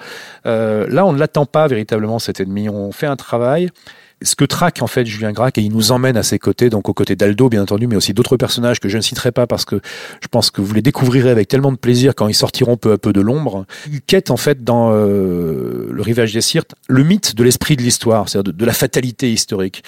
Euh, 0.46 0.88
là, 0.88 1.06
on 1.06 1.12
ne 1.12 1.18
l'attend 1.18 1.46
pas 1.46 1.68
véritablement 1.68 2.18
cet 2.18 2.40
ennemi. 2.40 2.68
On 2.68 2.90
fait 2.90 3.06
un 3.06 3.16
travail 3.16 3.70
ce 4.22 4.34
que 4.34 4.44
traque 4.44 4.82
en 4.82 4.86
fait 4.86 5.06
Julien 5.06 5.32
Gracq 5.32 5.56
et 5.58 5.62
il 5.62 5.72
nous 5.72 5.92
emmène 5.92 6.16
à 6.16 6.22
ses 6.22 6.38
côtés, 6.38 6.68
donc 6.70 6.88
aux 6.88 6.94
côtés 6.94 7.16
d'Aldo 7.16 7.48
bien 7.48 7.62
entendu, 7.62 7.86
mais 7.86 7.96
aussi 7.96 8.12
d'autres 8.12 8.36
personnages 8.36 8.80
que 8.80 8.88
je 8.88 8.96
ne 8.96 9.02
citerai 9.02 9.32
pas 9.32 9.46
parce 9.46 9.64
que 9.64 9.80
je 10.22 10.28
pense 10.28 10.50
que 10.50 10.60
vous 10.60 10.74
les 10.74 10.82
découvrirez 10.82 11.30
avec 11.30 11.48
tellement 11.48 11.72
de 11.72 11.76
plaisir 11.76 12.14
quand 12.14 12.28
ils 12.28 12.34
sortiront 12.34 12.76
peu 12.76 12.92
à 12.92 12.98
peu 12.98 13.12
de 13.12 13.20
l'ombre. 13.20 13.66
Il 13.90 14.02
quête 14.02 14.30
en 14.30 14.36
fait 14.36 14.62
dans 14.62 14.90
euh, 14.92 15.88
le 15.90 16.02
Rivage 16.02 16.32
des 16.32 16.40
Sirtes 16.40 16.74
le 16.88 17.02
mythe 17.02 17.34
de 17.34 17.44
l'esprit 17.44 17.76
de 17.76 17.82
l'histoire, 17.82 18.28
c'est-à-dire 18.28 18.52
de, 18.52 18.64
la 18.64 18.72
fatalité 18.72 19.32
historique. 19.32 19.82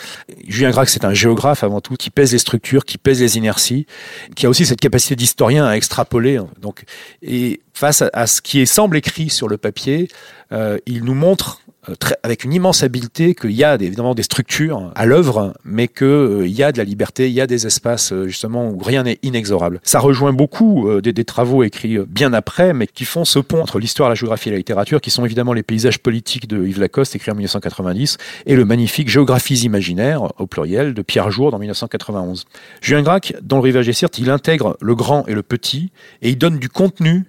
Julien 0.47 0.71
Gracq 0.71 0.89
c'est 0.89 1.05
un 1.05 1.15
géographe 1.15 1.62
avant 1.62 1.81
tout 1.81 1.95
qui 1.95 2.11
pèse 2.11 2.33
les 2.33 2.39
structures, 2.39 2.85
qui 2.85 2.99
pèse 2.99 3.21
les 3.21 3.37
inerties, 3.37 3.87
qui 4.35 4.47
a 4.47 4.49
aussi 4.49 4.67
cette 4.67 4.81
capacité 4.81 5.17
d'historien 5.17 5.67
à 5.67 5.77
extrapoler. 5.77 6.41
Donc 6.61 6.85
et 7.23 7.61
face 7.75 8.03
à, 8.03 8.11
à, 8.12 8.27
ce 8.27 8.41
qui 8.41 8.67
semble 8.67 8.97
écrit 8.97 9.31
sur 9.31 9.49
le 9.49 9.57
papier, 9.57 10.09
euh, 10.53 10.79
il 10.87 11.05
nous 11.05 11.15
montre 11.15 11.62
très, 11.99 12.17
avec 12.23 12.45
une 12.45 12.53
immense 12.53 12.83
habileté 12.83 13.35
qu'il 13.35 13.51
y 13.53 13.65
a 13.65 13.75
évidemment 13.75 14.15
des 14.15 14.23
structures 14.23 14.93
à 14.95 15.05
l'œuvre, 15.05 15.53
mais 15.65 15.89
qu'il 15.89 16.07
euh, 16.07 16.47
y 16.47 16.62
a 16.62 16.71
de 16.71 16.79
la 16.79 16.85
liberté, 16.85 17.29
il 17.29 17.35
y 17.35 17.41
a 17.41 17.47
des 17.47 17.67
espaces 17.67 18.12
euh, 18.12 18.29
justement 18.29 18.71
où 18.71 18.79
rien 18.79 19.03
n'est 19.03 19.19
inexorable. 19.23 19.81
Ça 19.83 19.99
rejoint 19.99 20.33
beaucoup 20.33 20.89
euh, 20.89 21.01
des, 21.01 21.12
des 21.12 21.25
travaux 21.25 21.65
écrits 21.65 21.99
euh, 21.99 22.07
bien 22.09 22.33
après, 22.33 22.73
mais 22.73 22.87
qui 22.87 23.05
font 23.05 23.25
ce 23.25 23.41
pont 23.41 23.61
entre 23.61 23.81
l'histoire, 23.81 24.09
la 24.09 24.15
géographie 24.15 24.49
et 24.49 24.53
la 24.53 24.59
littérature, 24.59 25.01
qui 25.01 25.11
sont 25.11 25.25
évidemment 25.25 25.53
les 25.53 25.65
paysages 25.65 25.99
politiques 25.99 26.49
de 26.49 26.65
Yves 26.65 26.81
Lacoste, 26.81 27.17
écrit 27.17 27.33
en 27.33 27.35
1990, 27.35 28.17
et 28.47 28.55
le 28.55 28.65
magnifique 28.65 29.09
Géographies 29.09 29.61
imaginaires, 29.65 30.33
au 30.39 30.47
pluriel, 30.47 30.95
de 30.95 31.03
Pierre 31.03 31.31
Jourde 31.31 31.55
en 31.55 31.59
1991. 31.59 32.45
Julien 32.81 33.03
Gracq, 33.03 33.35
dans 33.43 33.57
Le 33.57 33.62
Rivage 33.62 33.87
des 33.87 33.93
Sirtes, 33.93 34.19
il 34.19 34.31
intègre 34.31 34.77
le 34.81 34.95
grand 34.95 35.27
et 35.27 35.35
le 35.35 35.43
petit, 35.43 35.91
et 36.23 36.31
il 36.31 36.39
donne 36.39 36.59
du 36.59 36.69
contenu 36.69 37.25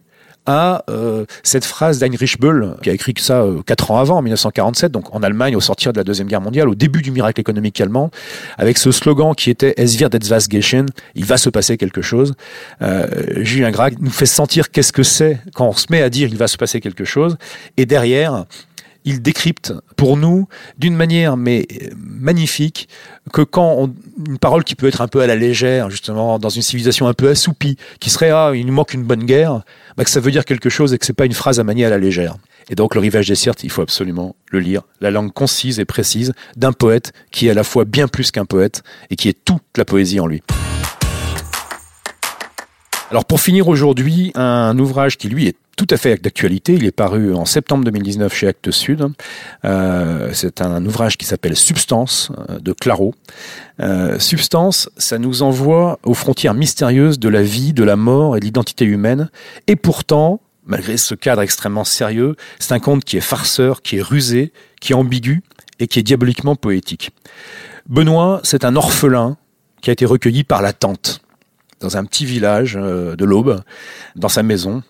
à 0.46 0.84
euh, 0.90 1.26
cette 1.44 1.66
phrase 1.66 2.00
d'Heinrich 2.00 2.40
Böll, 2.40 2.76
qui 2.82 2.90
a 2.90 2.94
écrit 2.94 3.14
ça 3.18 3.42
euh, 3.42 3.62
quatre 3.66 3.92
ans 3.92 4.00
avant, 4.00 4.18
en 4.18 4.22
1947, 4.22 4.92
donc 4.92 5.14
en 5.14 5.24
Allemagne, 5.24 5.56
au 5.56 5.62
sortir 5.62 5.94
de 5.94 5.98
la 5.98 6.04
Deuxième 6.04 6.28
Guerre 6.28 6.42
mondiale, 6.42 6.70
au 6.70 6.76
début 6.76 7.02
du 7.02 7.12
miracle 7.12 7.40
économique 7.40 7.80
allemand, 7.80 8.12
avec 8.58 8.78
ce 8.78 8.92
slogan 8.92 9.34
qui 9.36 9.50
était 9.50 9.74
Es 9.78 9.98
wird 9.98 10.14
etwas 10.14 10.48
geschehen, 10.50 10.88
il 11.16 11.26
va 11.26 11.38
se 11.38 11.50
passer 11.50 11.78
quelque 11.78 12.02
chose. 12.02 12.34
Euh, 12.82 13.08
Julien 13.38 13.72
Gracq 13.72 13.96
nous 14.00 14.12
fait 14.12 14.26
sentir 14.26 14.72
qu'est-ce 14.72 14.94
que 14.94 15.04
c'est 15.04 15.40
quand 15.54 15.68
on 15.68 15.74
se 15.74 15.88
met 15.90 16.02
à 16.02 16.10
dire 16.10 16.28
il 16.30 16.38
va 16.38 16.48
se 16.48 16.58
passer 16.58 16.82
quelque 16.82 17.06
chose, 17.06 17.38
et 17.78 17.86
derrière, 17.86 18.46
il 19.06 19.22
décrypte 19.22 19.74
pour 19.96 20.18
nous 20.18 20.48
d'une 20.78 20.96
manière 20.96 21.38
mais 21.38 21.66
euh, 21.82 21.90
magnifique 21.98 22.88
que 23.32 23.42
quand 23.42 23.90
une 24.28 24.38
parole 24.38 24.64
qui 24.64 24.76
peut 24.76 24.88
être 24.88 25.02
un 25.02 25.08
peu 25.08 25.22
à 25.22 25.28
la 25.28 25.36
légère 25.36 25.90
justement 25.90 26.40
dans 26.40 26.50
une 26.50 26.62
civilisation 26.62 27.08
un 27.08 27.14
peu 27.14 27.30
assoupie 27.30 27.78
qui 28.00 28.10
serait 28.10 28.32
ah 28.32 28.52
il 28.54 28.66
nous 28.66 28.74
manque 28.74 28.94
une 28.94 29.04
bonne 29.04 29.26
guerre 29.26 29.64
bah, 29.98 30.04
que 30.04 30.10
ça 30.10 30.20
veut 30.20 30.32
dire 30.32 30.46
quelque 30.46 30.70
chose 30.70 30.94
et 30.94 30.98
que 30.98 31.06
c'est 31.06 31.14
pas 31.14 31.26
une 31.26 31.34
phrase 31.34 31.60
à 31.60 31.64
manier 31.64 31.86
à 31.86 31.90
la 31.90 31.98
légère. 31.98 32.36
Et 32.70 32.76
donc 32.76 32.96
le 32.96 33.02
rivage 33.02 33.28
des 33.28 33.36
Sirtes 33.36 33.64
il 33.64 33.70
faut 33.70 33.82
absolument 33.82 34.36
le 34.50 34.60
lire. 34.60 34.82
La 35.02 35.12
langue 35.12 35.34
concise 35.34 35.80
et 35.80 35.86
précise 35.86 36.34
d'un 36.56 36.72
poète 36.72 37.12
qui 37.32 37.48
est 37.48 37.52
à 37.52 37.54
la 37.54 37.64
fois 37.64 37.86
bien 37.86 38.08
plus 38.08 38.32
qu'un 38.32 38.46
poète 38.46 38.84
et 39.10 39.16
qui 39.16 39.30
est 39.30 39.38
toute 39.46 39.64
la 39.78 39.86
poésie 39.86 40.20
en 40.20 40.28
lui. 40.28 40.42
Alors 43.12 43.26
pour 43.26 43.42
finir 43.42 43.68
aujourd'hui, 43.68 44.32
un 44.36 44.78
ouvrage 44.80 45.18
qui 45.18 45.30
lui 45.30 45.48
est 45.48 45.58
tout 45.76 45.88
à 45.90 45.98
fait 45.98 46.22
d'actualité. 46.22 46.74
Il 46.74 46.86
est 46.86 46.92
paru 46.92 47.34
en 47.34 47.46
septembre 47.46 47.84
2019 47.86 48.34
chez 48.34 48.48
Actes 48.48 48.72
Sud. 48.72 49.08
Euh, 49.66 50.30
c'est 50.34 50.62
un 50.62 50.86
ouvrage 50.86 51.18
qui 51.18 51.26
s'appelle 51.26 51.56
Substance 51.56 52.32
euh, 52.50 52.60
de 52.60 52.74
Claro. 52.74 53.16
Euh, 53.80 54.20
Substance, 54.20 54.90
ça 54.98 55.18
nous 55.18 55.42
envoie 55.42 56.00
aux 56.04 56.14
frontières 56.14 56.54
mystérieuses 56.54 57.20
de 57.20 57.30
la 57.30 57.42
vie, 57.42 57.74
de 57.74 57.84
la 57.84 57.96
mort 57.96 58.38
et 58.38 58.40
de 58.40 58.46
l'identité 58.46 58.86
humaine. 58.86 59.30
Et 59.68 59.76
pourtant, 59.76 60.42
malgré 60.66 60.98
ce 60.98 61.16
cadre 61.16 61.42
extrêmement 61.42 61.84
sérieux, 61.84 62.36
c'est 62.60 62.74
un 62.74 62.80
conte 62.80 63.04
qui 63.04 63.18
est 63.18 63.22
farceur, 63.22 63.82
qui 63.82 63.98
est 63.98 64.02
rusé, 64.02 64.54
qui 64.80 64.92
est 64.92 64.96
ambigu 64.96 65.42
et 65.80 65.88
qui 65.88 66.00
est 66.00 66.04
diaboliquement 66.04 66.56
poétique. 66.56 67.12
Benoît, 67.88 68.42
c'est 68.44 68.64
un 68.64 68.76
orphelin 68.76 69.38
qui 69.82 69.90
a 69.90 69.94
été 69.94 70.06
recueilli 70.06 70.44
par 70.44 70.62
la 70.62 70.72
tante 70.72 71.22
dans 71.82 71.98
un 71.98 72.06
petit 72.06 72.26
village 72.26 72.76
de 72.76 73.26
l'Aube, 73.26 73.62
dans 74.16 74.30
sa 74.30 74.42
maison. 74.42 74.84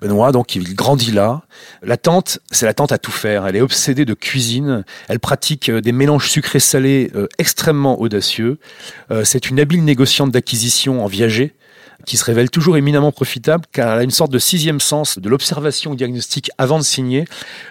Benoît, 0.00 0.32
donc, 0.32 0.56
il 0.56 0.74
grandit 0.74 1.12
là. 1.12 1.42
La 1.82 1.96
tante, 1.96 2.38
c'est 2.50 2.66
la 2.66 2.74
tante 2.74 2.92
à 2.92 2.98
tout 2.98 3.10
faire. 3.10 3.46
Elle 3.46 3.56
est 3.56 3.60
obsédée 3.60 4.04
de 4.04 4.14
cuisine. 4.14 4.84
Elle 5.08 5.20
pratique 5.20 5.68
euh, 5.68 5.80
des 5.80 5.92
mélanges 5.92 6.30
sucrés-salés 6.30 7.10
euh, 7.14 7.26
extrêmement 7.38 8.00
audacieux. 8.00 8.58
Euh, 9.10 9.24
c'est 9.24 9.50
une 9.50 9.60
habile 9.60 9.84
négociante 9.84 10.30
d'acquisition 10.30 11.04
en 11.04 11.06
viager 11.06 11.54
qui 12.06 12.16
se 12.16 12.24
révèle 12.24 12.48
toujours 12.48 12.78
éminemment 12.78 13.12
profitable 13.12 13.66
car 13.72 13.92
elle 13.92 13.98
a 13.98 14.02
une 14.02 14.10
sorte 14.10 14.32
de 14.32 14.38
sixième 14.38 14.80
sens 14.80 15.18
de 15.18 15.28
l'observation 15.28 15.94
diagnostique 15.94 16.50
avant 16.56 16.78
de 16.78 16.82
signer 16.82 17.26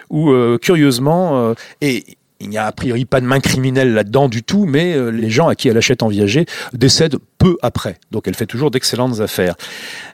où, 0.08 0.32
curieusement, 0.62 1.52
et 1.80 2.04
il 2.38 2.48
n'y 2.48 2.56
a 2.56 2.66
a 2.66 2.70
priori 2.70 3.06
pas 3.06 3.20
de 3.20 3.26
main 3.26 3.40
criminelle 3.40 3.92
là-dedans 3.92 4.28
du 4.28 4.44
tout, 4.44 4.66
mais 4.66 5.10
les 5.10 5.30
gens 5.30 5.48
à 5.48 5.56
qui 5.56 5.66
elle 5.66 5.76
achète 5.76 6.04
en 6.04 6.08
viager 6.08 6.46
décèdent 6.72 7.16
peu 7.40 7.56
après. 7.62 7.98
Donc 8.12 8.28
elle 8.28 8.36
fait 8.36 8.46
toujours 8.46 8.70
d'excellentes 8.70 9.20
affaires. 9.20 9.56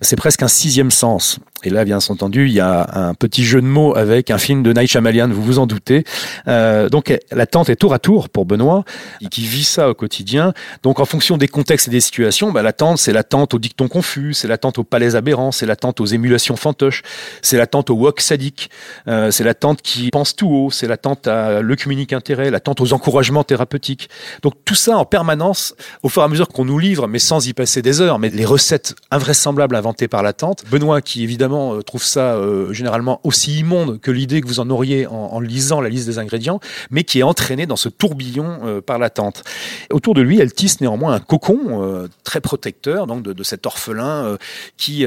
C'est 0.00 0.16
presque 0.16 0.42
un 0.42 0.48
sixième 0.48 0.90
sens. 0.92 1.38
Et 1.64 1.70
là, 1.70 1.84
bien 1.84 1.98
entendu, 2.08 2.46
il 2.46 2.52
y 2.52 2.60
a 2.60 2.86
un 2.92 3.14
petit 3.14 3.44
jeu 3.44 3.60
de 3.60 3.66
mots 3.66 3.96
avec 3.96 4.30
un 4.30 4.38
film 4.38 4.62
de 4.62 4.72
Night 4.72 4.88
Shyamalan, 4.88 5.28
vous 5.28 5.42
vous 5.42 5.58
en 5.58 5.66
doutez. 5.66 6.04
Euh, 6.46 6.88
donc 6.88 7.12
la 7.32 7.46
tente 7.46 7.68
est 7.70 7.76
tour 7.76 7.92
à 7.92 7.98
tour 7.98 8.28
pour 8.28 8.44
Benoît, 8.44 8.84
qui 9.30 9.46
vit 9.46 9.64
ça 9.64 9.90
au 9.90 9.94
quotidien. 9.94 10.52
Donc 10.84 11.00
en 11.00 11.04
fonction 11.04 11.36
des 11.36 11.48
contextes 11.48 11.88
et 11.88 11.90
des 11.90 12.00
situations, 12.00 12.52
bah, 12.52 12.62
la 12.62 12.72
tente, 12.72 12.98
c'est 12.98 13.12
la 13.12 13.24
tente 13.24 13.54
au 13.54 13.58
dicton 13.58 13.88
confus, 13.88 14.34
c'est 14.34 14.46
la 14.46 14.58
tente 14.58 14.78
aux 14.78 14.84
palais 14.84 15.16
aberrants, 15.16 15.50
c'est 15.50 15.66
la 15.66 15.74
tente 15.74 16.00
aux 16.00 16.06
émulations 16.06 16.54
fantoches, 16.54 17.02
c'est 17.42 17.56
la 17.56 17.66
tente 17.66 17.90
au 17.90 17.94
wok 17.94 18.20
sadique, 18.20 18.70
euh, 19.08 19.32
c'est 19.32 19.44
la 19.44 19.54
tente 19.54 19.82
qui 19.82 20.10
pense 20.10 20.36
tout 20.36 20.48
haut, 20.48 20.70
c'est 20.70 20.86
la 20.86 20.98
tente 20.98 21.26
à 21.26 21.62
l'œcuménique 21.62 22.12
intérêt, 22.12 22.50
la 22.50 22.60
tente 22.60 22.80
aux 22.80 22.92
encouragements 22.92 23.44
thérapeutiques. 23.44 24.08
Donc 24.42 24.54
tout 24.64 24.76
ça 24.76 24.98
en 24.98 25.04
permanence, 25.04 25.74
au 26.04 26.08
fur 26.08 26.22
et 26.22 26.26
à 26.26 26.28
mesure 26.28 26.48
qu'on 26.48 26.64
nous 26.64 26.78
livre, 26.78 27.08
sans 27.18 27.46
y 27.46 27.52
passer 27.52 27.82
des 27.82 28.00
heures, 28.00 28.18
mais 28.18 28.30
les 28.30 28.44
recettes 28.44 28.94
invraisemblables 29.10 29.76
inventées 29.76 30.08
par 30.08 30.22
la 30.22 30.32
tente. 30.32 30.64
Benoît, 30.70 31.00
qui 31.00 31.22
évidemment 31.22 31.74
euh, 31.74 31.82
trouve 31.82 32.02
ça 32.02 32.34
euh, 32.34 32.72
généralement 32.72 33.20
aussi 33.24 33.58
immonde 33.58 34.00
que 34.00 34.10
l'idée 34.10 34.40
que 34.40 34.46
vous 34.46 34.60
en 34.60 34.70
auriez 34.70 35.06
en, 35.06 35.40
lisant 35.40 35.80
la 35.80 35.88
liste 35.88 36.06
des 36.06 36.18
ingrédients, 36.18 36.60
mais 36.90 37.04
qui 37.04 37.20
est 37.20 37.22
entraîné 37.22 37.66
dans 37.66 37.76
ce 37.76 37.88
tourbillon 37.88 38.60
euh, 38.64 38.80
par 38.80 38.98
la 38.98 39.10
tente. 39.10 39.44
Autour 39.90 40.14
de 40.14 40.22
lui, 40.22 40.40
elle 40.40 40.52
tisse 40.52 40.80
néanmoins 40.80 41.14
un 41.14 41.20
cocon 41.20 42.08
très 42.24 42.40
protecteur, 42.40 43.06
donc 43.06 43.22
de, 43.22 43.32
de 43.32 43.42
cet 43.42 43.66
orphelin 43.66 44.36
qui, 44.76 45.06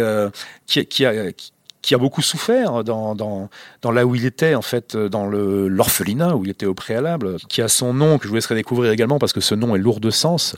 qui, 0.66 0.86
qui 0.86 1.06
a 1.06 1.32
qui, 1.32 1.52
qui 1.82 1.96
a 1.96 1.98
beaucoup 1.98 2.22
souffert 2.22 2.84
dans, 2.84 3.16
dans, 3.16 3.50
dans 3.82 3.92
là 3.92 4.06
où 4.06 4.14
il 4.16 4.26
était, 4.26 4.54
en 4.54 4.62
fait, 4.62 4.98
dans 4.98 5.28
le- 5.28 5.68
l'orphelinat, 5.68 6.36
où 6.36 6.44
il 6.44 6.52
était 6.52 6.66
au 6.66 6.74
préalable, 6.74 7.38
qui 7.48 7.62
a 7.62 7.68
son 7.68 7.94
nom, 7.94 8.18
que 8.18 8.26
je 8.26 8.30
vous 8.30 8.36
laisserai 8.36 8.56
découvrir 8.56 8.92
également, 8.92 9.18
parce 9.18 9.34
que 9.34 9.42
ce 9.42 9.56
nom 9.56 9.76
est 9.76 9.80
lourd 9.80 10.00
de 10.00 10.10
sens. 10.10 10.56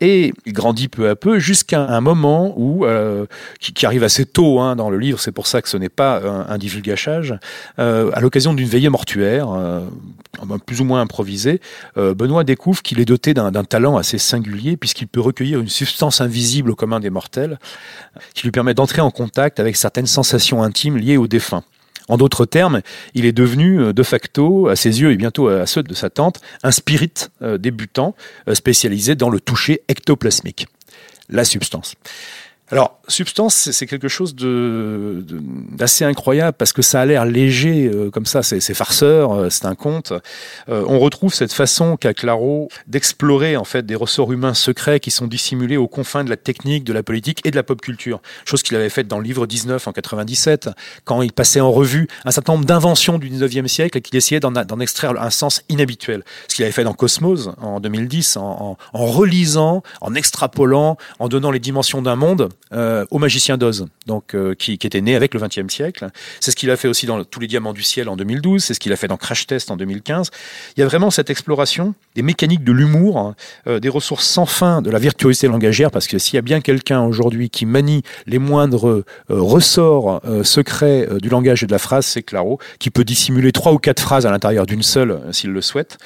Et 0.00 0.32
il 0.44 0.52
grandit 0.52 0.88
peu 0.88 1.08
à 1.08 1.16
peu, 1.16 1.38
jusqu'à 1.38 1.86
un 1.86 2.00
moment 2.00 2.52
où, 2.56 2.84
euh, 2.84 3.26
qui, 3.60 3.86
arrive 3.86 4.02
assez 4.02 4.26
tôt 4.26 4.58
hein, 4.58 4.74
dans 4.74 4.90
le 4.90 4.98
livre, 4.98 5.20
c'est 5.20 5.32
pour 5.32 5.46
ça 5.46 5.62
que 5.62 5.68
ce 5.68 5.76
n'est 5.76 5.88
pas 5.88 6.18
un, 6.18 6.48
un 6.48 6.58
divulgachage, 6.58 7.38
euh, 7.78 8.10
à 8.12 8.20
l'occasion 8.20 8.52
d'une 8.52 8.68
veillée 8.68 8.88
mortuaire, 8.88 9.50
euh, 9.50 9.80
plus 10.66 10.80
ou 10.80 10.84
moins 10.84 11.00
improvisée, 11.00 11.60
euh, 11.96 12.14
Benoît 12.14 12.44
découvre 12.44 12.82
qu'il 12.82 13.00
est 13.00 13.04
doté 13.04 13.34
d'un 13.34 13.64
talent 13.64 13.96
assez 13.96 14.18
singulier, 14.18 14.76
puisqu'il 14.76 15.06
peut 15.06 15.20
recueillir 15.20 15.60
une 15.60 15.68
substance 15.68 16.20
invisible 16.20 16.70
au 16.70 16.74
commun 16.74 17.00
des 17.00 17.10
mortels, 17.10 17.58
qui 18.34 18.44
lui 18.44 18.50
permet 18.50 18.74
d'entrer 18.74 19.00
en 19.00 19.10
contact 19.10 19.60
avec 19.60 19.76
certaines 19.76 20.06
sensations 20.06 20.55
intimes 20.62 20.96
liées 20.96 21.16
au 21.16 21.26
défunt. 21.26 21.62
En 22.08 22.16
d'autres 22.16 22.46
termes, 22.46 22.82
il 23.14 23.24
est 23.24 23.32
devenu 23.32 23.80
euh, 23.80 23.92
de 23.92 24.02
facto, 24.02 24.68
à 24.68 24.76
ses 24.76 25.00
yeux 25.00 25.12
et 25.12 25.16
bientôt 25.16 25.48
à 25.48 25.66
ceux 25.66 25.82
de 25.82 25.94
sa 25.94 26.10
tante, 26.10 26.40
un 26.62 26.70
spirit 26.70 27.12
euh, 27.42 27.58
débutant 27.58 28.14
euh, 28.48 28.54
spécialisé 28.54 29.14
dans 29.14 29.30
le 29.30 29.40
toucher 29.40 29.82
ectoplasmique, 29.88 30.68
la 31.28 31.44
substance. 31.44 31.94
Alors, 32.72 32.98
substance, 33.06 33.70
c'est 33.70 33.86
quelque 33.86 34.08
chose 34.08 34.34
de 34.34 35.24
d'assez 35.70 36.04
incroyable 36.04 36.56
parce 36.58 36.72
que 36.72 36.82
ça 36.82 37.00
a 37.00 37.06
l'air 37.06 37.24
léger 37.24 37.86
euh, 37.86 38.10
comme 38.10 38.26
ça, 38.26 38.42
c'est 38.42 38.60
farceur, 38.74 39.32
euh, 39.34 39.50
c'est 39.50 39.66
un 39.66 39.76
conte. 39.76 40.12
Euh, 40.68 40.84
on 40.88 40.98
retrouve 40.98 41.32
cette 41.32 41.52
façon 41.52 41.96
qu'a 41.96 42.12
Claro 42.12 42.68
d'explorer 42.88 43.56
en 43.56 43.62
fait 43.62 43.86
des 43.86 43.94
ressorts 43.94 44.32
humains 44.32 44.54
secrets 44.54 44.98
qui 44.98 45.12
sont 45.12 45.28
dissimulés 45.28 45.76
aux 45.76 45.86
confins 45.86 46.24
de 46.24 46.30
la 46.30 46.36
technique, 46.36 46.82
de 46.82 46.92
la 46.92 47.04
politique 47.04 47.40
et 47.44 47.52
de 47.52 47.56
la 47.56 47.62
pop 47.62 47.80
culture. 47.80 48.20
Chose 48.44 48.64
qu'il 48.64 48.76
avait 48.76 48.88
faite 48.88 49.06
dans 49.06 49.18
le 49.18 49.24
livre 49.24 49.46
19 49.46 49.86
en 49.86 49.92
97, 49.92 50.70
quand 51.04 51.22
il 51.22 51.32
passait 51.32 51.60
en 51.60 51.70
revue 51.70 52.08
un 52.24 52.32
certain 52.32 52.54
nombre 52.54 52.64
d'inventions 52.64 53.18
du 53.18 53.30
19e 53.30 53.68
siècle 53.68 53.98
et 53.98 54.00
qu'il 54.00 54.16
essayait 54.16 54.40
d'en 54.40 54.80
extraire 54.80 55.12
un 55.22 55.30
sens 55.30 55.62
inhabituel. 55.68 56.24
Ce 56.48 56.56
qu'il 56.56 56.64
avait 56.64 56.72
fait 56.72 56.84
dans 56.84 56.94
Cosmos 56.94 57.50
en 57.60 57.78
2010, 57.78 58.38
en, 58.38 58.42
en- 58.42 58.76
en 58.92 59.06
relisant, 59.06 59.84
en 60.00 60.14
extrapolant, 60.16 60.96
en 61.20 61.28
donnant 61.28 61.52
les 61.52 61.60
dimensions 61.60 62.02
d'un 62.02 62.16
monde 62.16 62.48
euh, 62.72 63.06
au 63.12 63.18
magicien 63.18 63.56
d'Oz, 63.56 63.86
donc 64.06 64.34
euh, 64.34 64.54
qui, 64.54 64.72
était 64.72 65.00
né 65.00 65.14
avec 65.14 65.34
le 65.34 65.40
20e 65.40 65.70
siècle. 65.70 66.08
C'est 66.40 66.50
ce 66.50 66.56
qu'il 66.56 66.68
a 66.72 66.76
fait 66.76 66.88
aussi 66.88 67.06
dans 67.06 67.22
Tous 67.22 67.38
les 67.38 67.46
diamants 67.46 67.72
du 67.72 67.84
ciel 67.84 68.08
en 68.08 68.16
2012, 68.16 68.60
c'est 68.60 68.74
ce 68.74 68.80
qu'il 68.80 68.92
a 68.92 68.96
fait 68.96 69.06
dans 69.06 69.16
Crash 69.16 69.46
Test 69.46 69.70
en 69.70 69.76
2015. 69.76 70.32
Il 70.76 70.80
y 70.80 70.82
a 70.82 70.86
vraiment 70.86 71.12
cette 71.12 71.30
exploration 71.30 71.94
des 72.16 72.22
mécaniques 72.22 72.64
de 72.64 72.72
l'humour, 72.72 73.18
hein, 73.18 73.36
euh, 73.68 73.78
des 73.78 73.88
ressources 73.88 74.26
sans 74.26 74.46
fin 74.46 74.82
de 74.82 74.90
la 74.90 74.98
virtuosité 74.98 75.46
langagière, 75.46 75.92
parce 75.92 76.08
que 76.08 76.18
s'il 76.18 76.34
y 76.34 76.38
a 76.38 76.42
bien 76.42 76.60
quelqu'un 76.60 77.02
aujourd'hui 77.02 77.50
qui 77.50 77.66
manie 77.66 78.02
les 78.26 78.40
moindres 78.40 79.04
ressorts 79.28 80.20
secrets 80.42 81.08
du 81.20 81.28
langage 81.28 81.62
et 81.62 81.66
de 81.66 81.72
la 81.72 81.78
phrase, 81.78 82.04
c'est 82.04 82.22
Claro, 82.22 82.58
qui 82.80 82.90
peut 82.90 83.04
dissimuler 83.04 83.52
trois 83.52 83.72
ou 83.72 83.78
quatre 83.78 84.00
phrases 84.00 84.26
à 84.26 84.30
l'intérieur 84.32 84.66
d'une 84.66 84.82
seule, 84.82 85.20
s'il 85.30 85.50
le 85.50 85.60
souhaite. 85.60 85.98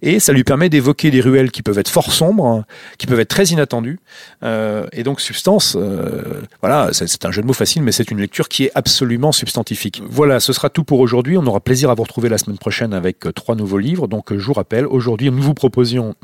Et 0.00 0.18
ça 0.18 0.32
lui 0.32 0.44
permet 0.44 0.70
d'évoquer 0.70 1.10
des 1.10 1.20
ruelles 1.20 1.50
qui 1.50 1.62
peuvent 1.62 1.78
être 1.78 1.90
fort 1.90 2.12
sombres, 2.12 2.46
hein, 2.46 2.64
qui 2.96 3.06
peuvent 3.06 3.20
être 3.20 3.28
très 3.28 3.44
inattendues. 3.44 3.98
Et 4.42 5.02
donc 5.02 5.20
Substance, 5.20 5.76
euh, 5.96 6.06
Euh, 6.16 6.42
voilà, 6.60 6.90
c'est 6.92 7.24
un 7.24 7.30
jeu 7.30 7.42
de 7.42 7.46
mots 7.46 7.52
facile, 7.52 7.82
mais 7.82 7.92
c'est 7.92 8.10
une 8.10 8.20
lecture 8.20 8.48
qui 8.48 8.64
est 8.64 8.72
absolument 8.74 9.32
substantifique. 9.32 10.02
Voilà, 10.08 10.40
ce 10.40 10.52
sera 10.52 10.70
tout 10.70 10.84
pour 10.84 11.00
aujourd'hui. 11.00 11.36
On 11.36 11.46
aura 11.46 11.60
plaisir 11.60 11.90
à 11.90 11.94
vous 11.94 12.02
retrouver 12.02 12.28
la 12.28 12.38
semaine 12.38 12.58
prochaine 12.58 12.94
avec 12.94 13.20
trois 13.34 13.54
nouveaux 13.54 13.78
livres. 13.78 14.08
Donc, 14.08 14.36
je 14.36 14.44
vous 14.44 14.52
rappelle, 14.52 14.86
aujourd'hui, 14.86 15.30
nous 15.30 15.42
vous 15.42 15.54
proposions 15.54 16.14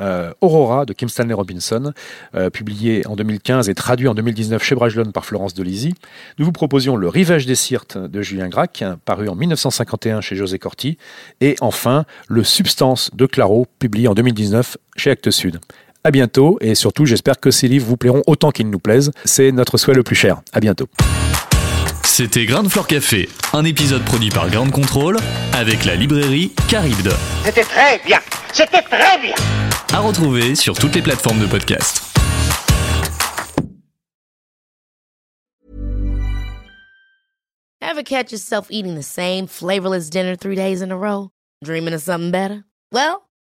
Aurora 0.41 0.85
de 0.85 0.93
Kim 0.93 1.09
Stanley 1.09 1.35
Robinson, 1.35 1.93
publié 2.53 3.07
en 3.07 3.17
2015 3.17 3.69
et 3.69 3.75
traduit 3.75 4.09
en 4.09 4.15
2019 4.15 4.63
chez 4.63 4.75
Brajlon 4.75 5.13
par 5.13 5.25
Florence 5.25 5.55
Delisi. 5.55 5.95
Nous 6.39 6.45
vous 6.45 6.53
proposions 6.53 6.97
Le 6.97 7.09
Rivage 7.09 7.47
des 7.47 7.55
Sirtes 7.55 7.99
de 7.99 8.23
Julien 8.23 8.49
Gracq, 8.49 8.85
paru 9.05 9.29
en 9.29 9.35
1951 9.35 10.21
chez 10.21 10.37
José 10.37 10.59
Corti. 10.59 10.99
Et 11.41 11.57
enfin, 11.61 12.05
Le 12.29 12.45
Substance 12.45 13.11
de 13.15 13.27
Claro, 13.27 13.67
publié 13.79 14.09
en 14.09 14.15
2019 14.15 14.77
chez 14.97 15.11
Actes 15.11 15.31
Sud. 15.31 15.59
À 16.05 16.11
bientôt 16.11 16.59
et 16.61 16.75
surtout, 16.75 17.07
j'espère 17.07 17.39
que 17.39 17.53
ces 17.53 17.69
livres 17.69 17.87
vous 17.87 17.97
plairont 17.97 18.23
autant 18.27 18.51
qu'ils 18.51 18.69
nous 18.69 18.81
plaisent. 18.81 19.13
C'est 19.25 19.53
notre 19.53 19.79
souhait 19.79 19.95
le 19.95 20.03
plus 20.03 20.17
cher. 20.17 20.43
À 20.53 20.59
bientôt. 20.59 20.89
C'était 22.05 22.45
Grain 22.45 22.65
de 22.65 22.69
Fleur 22.69 22.87
Café, 22.89 23.29
un 23.53 23.65
épisode 23.65 24.05
produit 24.05 24.31
par 24.31 24.51
Grande 24.51 24.73
Contrôle 24.73 25.17
avec 25.53 25.85
la 25.85 25.95
librairie 25.95 26.53
Caribde. 26.69 27.13
C'était 27.45 27.63
très 27.63 28.01
bien, 28.05 28.19
c'était 28.53 28.83
très 28.83 29.19
bien. 29.21 29.35
À 29.95 30.01
retrouver 30.01 30.55
sur 30.57 30.77
toutes 30.77 30.95
les 30.95 31.03
plateformes 31.03 31.39
de 31.39 31.47
podcast. 31.47 32.03
Ever 37.81 38.03
catch 38.03 38.33
yourself 38.33 38.67
eating 38.71 38.97
the 38.97 39.03
same 39.03 39.47
flavorless 39.47 40.11
dinner 40.11 40.35
three 40.37 40.57
days 40.57 40.83
in 40.83 40.91
a 40.91 40.97
row? 40.97 41.31
Dreaming 41.65 41.95
of 41.95 42.01
something 42.01 42.31
better? 42.31 42.65
Well, 42.91 43.29